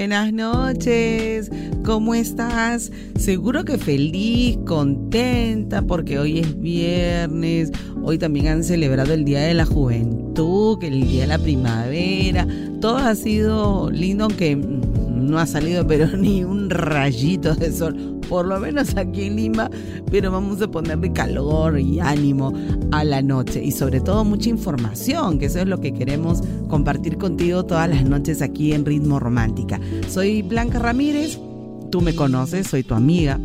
[0.00, 1.50] Buenas noches,
[1.84, 2.90] ¿cómo estás?
[3.18, 7.70] Seguro que feliz, contenta, porque hoy es viernes,
[8.02, 12.48] hoy también han celebrado el Día de la Juventud, el Día de la Primavera,
[12.80, 18.46] todo ha sido lindo, aunque no ha salido pero ni un rayito de sol, por
[18.46, 19.68] lo menos aquí en Lima,
[20.08, 22.52] pero vamos a ponerle calor y ánimo
[22.92, 27.18] a la noche y sobre todo mucha información, que eso es lo que queremos compartir
[27.18, 29.80] contigo todas las noches aquí en Ritmo Romántica.
[30.08, 31.40] Soy Blanca Ramírez,
[31.90, 33.40] tú me conoces, soy tu amiga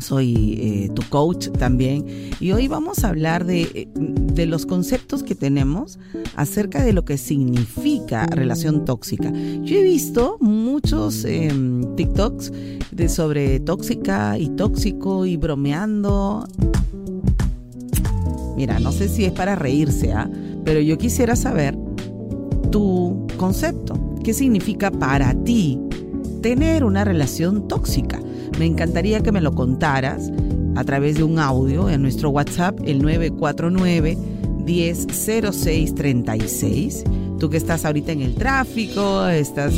[0.00, 2.04] soy eh, tu coach también
[2.40, 5.98] y hoy vamos a hablar de, de, los conceptos que tenemos
[6.36, 9.32] acerca de lo que significa relación tóxica.
[9.62, 12.52] Yo he visto muchos em, TikToks
[12.90, 16.46] de sobre tóxica y tóxico y bromeando.
[18.56, 20.30] Mira, no sé si es para reírse, ¿ah?
[20.64, 21.76] pero yo quisiera saber
[22.70, 23.94] tu concepto.
[24.22, 25.78] ¿Qué significa para ti
[26.40, 28.20] tener una relación tóxica?
[28.58, 30.30] Me encantaría que me lo contaras
[30.76, 34.18] a través de un audio en nuestro WhatsApp, el 949
[34.64, 37.04] 100636.
[37.38, 39.74] Tú que estás ahorita en el tráfico, estás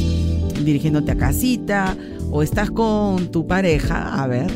[0.65, 1.97] dirigiéndote a casita
[2.31, 4.51] o estás con tu pareja, a ver,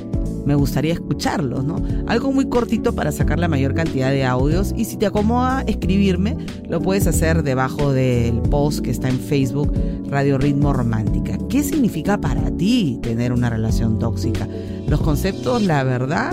[0.47, 1.77] me gustaría escucharlos, ¿no?
[2.07, 6.37] Algo muy cortito para sacar la mayor cantidad de audios y si te acomoda escribirme,
[6.69, 9.73] lo puedes hacer debajo del post que está en Facebook
[10.09, 11.39] Radio Ritmo Romántica.
[11.49, 14.49] ¿Qué significa para ti tener una relación tóxica?
[14.87, 16.33] Los conceptos, la verdad,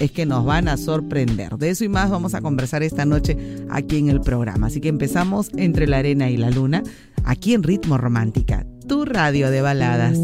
[0.00, 1.56] es que nos van a sorprender.
[1.56, 3.36] De eso y más vamos a conversar esta noche
[3.70, 4.68] aquí en el programa.
[4.68, 6.82] Así que empezamos entre la arena y la luna,
[7.24, 10.18] aquí en Ritmo Romántica, tu radio de baladas.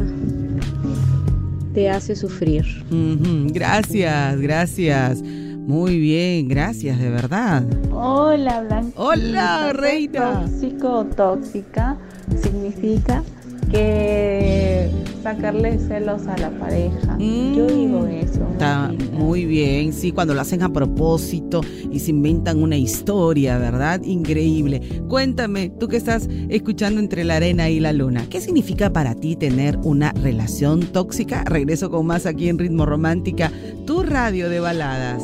[1.73, 2.66] te hace sufrir.
[3.51, 5.21] Gracias, gracias.
[5.21, 7.63] Muy bien, gracias, de verdad.
[7.92, 8.92] Hola, Blanca.
[9.01, 10.42] Hola, reina.
[10.42, 11.97] Tóxico o tóxica
[12.42, 13.24] significa
[13.73, 14.89] que
[15.23, 17.17] sacarle celos a la pareja.
[17.17, 18.47] Yo digo Mm, eso.
[18.51, 21.61] Está muy bien, sí, cuando lo hacen a propósito
[21.91, 24.01] y se inventan una historia, ¿verdad?
[24.03, 24.81] Increíble.
[25.07, 29.35] Cuéntame, tú que estás escuchando entre la arena y la luna, ¿qué significa para ti
[29.35, 31.43] tener una relación tóxica?
[31.45, 33.51] Regreso con más aquí en Ritmo Romántica,
[33.85, 35.23] tu radio de baladas.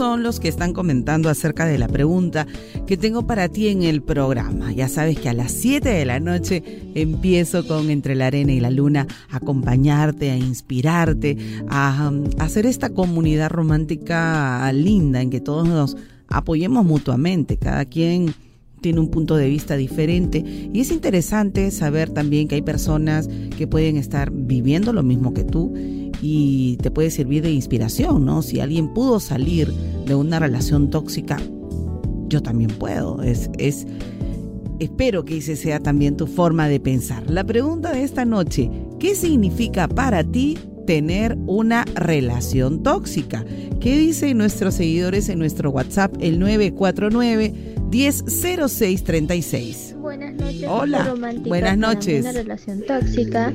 [0.00, 2.46] Son los que están comentando acerca de la pregunta
[2.86, 4.72] que tengo para ti en el programa.
[4.72, 6.62] Ya sabes que a las 7 de la noche
[6.94, 11.36] empiezo con Entre la Arena y la Luna a acompañarte, a inspirarte,
[11.68, 15.98] a, um, hacer esta comunidad romántica linda en que todos nos
[16.28, 18.32] apoyemos mutuamente, cada quien
[18.80, 20.42] tiene un punto de vista diferente
[20.72, 25.44] y es interesante saber también que hay personas que pueden estar viviendo lo mismo que
[25.44, 25.74] tú
[26.22, 28.42] y te puede servir de inspiración, ¿no?
[28.42, 29.72] Si alguien pudo salir
[30.06, 31.38] de una relación tóxica,
[32.28, 33.22] yo también puedo.
[33.22, 33.86] Es, es,
[34.78, 37.28] espero que ese sea también tu forma de pensar.
[37.30, 43.44] La pregunta de esta noche, ¿qué significa para ti tener una relación tóxica?
[43.80, 47.54] ¿Qué dicen nuestros seguidores en nuestro WhatsApp, el 949
[47.90, 49.96] 100636?
[50.00, 50.68] Buenas noches.
[50.68, 51.14] Hola.
[51.46, 52.20] Buenas noches.
[52.22, 53.52] Una relación tóxica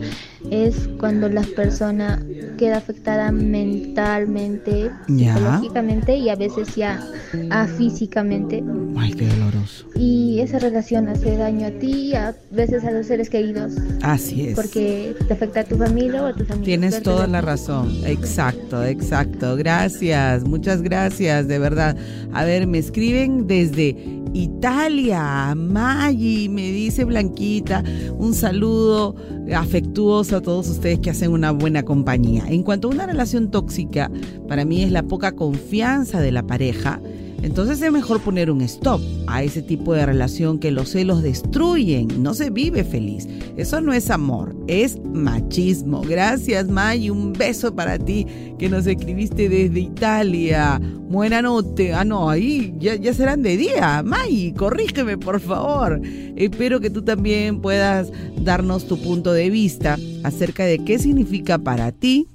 [0.52, 2.24] es cuando la persona
[2.58, 7.04] queda afectada mentalmente, psicológicamente y a veces ya
[7.50, 8.64] a físicamente.
[8.98, 9.88] Ay, qué doloroso.
[9.96, 13.74] Y esa relación hace daño a ti, a veces a los seres queridos.
[14.02, 14.56] Así es.
[14.56, 16.66] Porque te afecta a tu familia o a tus amigos.
[16.66, 17.92] Tienes toda la razón.
[18.06, 19.56] Exacto, exacto.
[19.56, 21.98] Gracias, muchas gracias, de verdad.
[22.34, 23.96] A ver, me escriben desde
[24.34, 27.84] Italia, Maggi, me dice Blanquita,
[28.18, 29.16] un saludo
[29.56, 32.46] afectuoso a todos ustedes que hacen una buena compañía.
[32.48, 34.12] En cuanto a una relación tóxica,
[34.48, 37.02] para mí es la poca confianza de la pareja
[37.46, 42.24] entonces es mejor poner un stop a ese tipo de relación que los celos destruyen,
[42.24, 43.28] no se vive feliz.
[43.56, 46.02] Eso no es amor, es machismo.
[46.02, 48.26] Gracias May, un beso para ti
[48.58, 50.82] que nos escribiste desde Italia.
[51.08, 51.94] Buena noche.
[51.94, 54.02] Ah, no, ahí ya, ya serán de día.
[54.04, 56.02] May, corrígeme por favor.
[56.36, 58.12] Espero que tú también puedas
[58.42, 62.28] darnos tu punto de vista acerca de qué significa para ti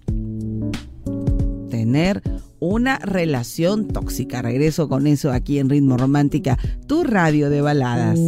[1.69, 2.23] tener
[2.61, 4.43] una relación tóxica.
[4.43, 8.21] Regreso con eso aquí en Ritmo Romántica, tu radio de baladas.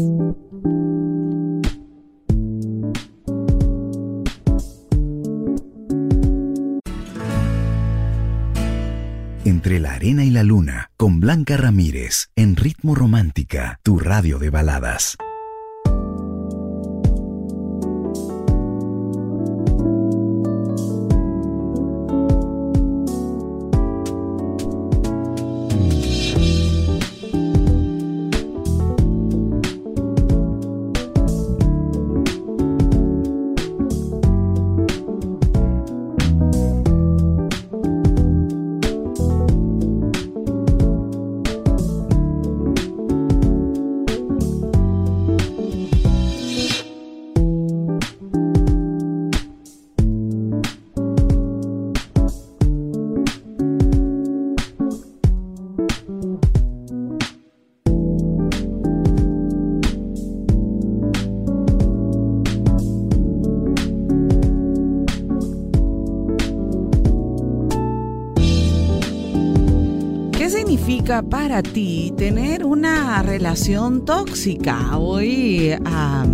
[9.44, 14.50] Entre la arena y la luna, con Blanca Ramírez, en Ritmo Romántica, tu radio de
[14.50, 15.16] baladas.
[71.28, 74.96] Para ti tener una relación tóxica?
[74.96, 76.26] Voy a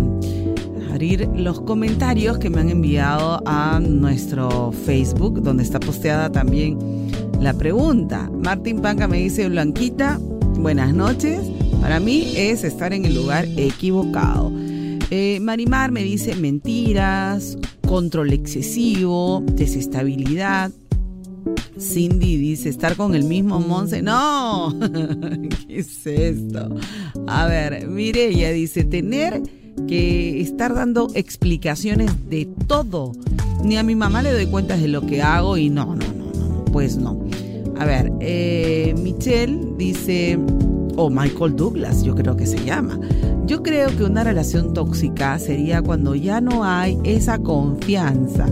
[0.91, 6.77] abrir los comentarios que me han enviado a nuestro Facebook, donde está posteada también
[7.39, 8.29] la pregunta.
[8.31, 10.19] Martín Panca me dice, Blanquita,
[10.57, 11.39] buenas noches.
[11.81, 14.51] Para mí es estar en el lugar equivocado.
[15.11, 17.57] Eh, Marimar me dice mentiras,
[17.87, 20.71] control excesivo, desestabilidad.
[21.79, 24.01] Cindy dice, estar con el mismo Monse.
[24.01, 24.75] No,
[25.67, 26.75] ¿qué es esto?
[27.27, 29.41] A ver, mire, ella dice, tener
[29.87, 33.13] que estar dando explicaciones de todo.
[33.63, 36.31] Ni a mi mamá le doy cuenta de lo que hago y no, no, no,
[36.33, 37.19] no, pues no.
[37.77, 40.37] A ver, eh, Michelle dice,
[40.95, 42.99] o Michael Douglas, yo creo que se llama.
[43.45, 48.47] Yo creo que una relación tóxica sería cuando ya no hay esa confianza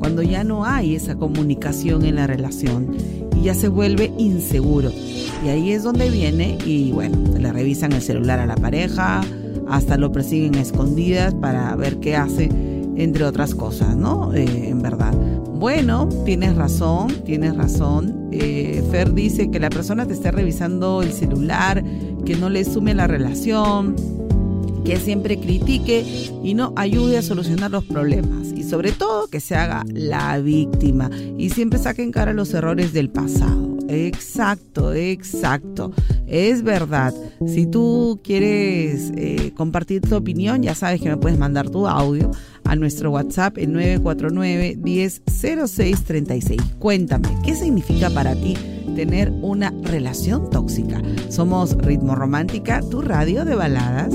[0.00, 2.96] cuando ya no hay esa comunicación en la relación
[3.36, 4.90] y ya se vuelve inseguro.
[5.44, 9.20] Y ahí es donde viene y bueno, le revisan el celular a la pareja,
[9.68, 12.48] hasta lo persiguen escondidas para ver qué hace
[12.96, 14.32] entre otras cosas, ¿no?
[14.34, 15.14] Eh, en verdad.
[15.14, 18.28] Bueno, tienes razón, tienes razón.
[18.32, 21.84] Eh, Fer dice que la persona te esté revisando el celular,
[22.24, 23.94] que no le sume la relación,
[24.84, 26.04] que siempre critique
[26.42, 28.48] y no ayude a solucionar los problemas.
[28.54, 32.92] Y sobre todo que se haga la víctima y siempre saque en cara los errores
[32.92, 33.70] del pasado.
[33.90, 35.92] Exacto, exacto.
[36.26, 37.12] Es verdad.
[37.46, 42.30] Si tú quieres eh, compartir tu opinión, ya sabes que me puedes mandar tu audio
[42.64, 46.60] a nuestro WhatsApp en 949 100636.
[46.78, 48.54] Cuéntame, ¿qué significa para ti
[48.94, 51.02] tener una relación tóxica?
[51.28, 54.14] Somos Ritmo Romántica, tu radio de baladas.